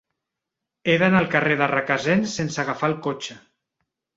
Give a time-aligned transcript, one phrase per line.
[0.87, 3.37] He d'anar al carrer de Requesens sense agafar el cotxe.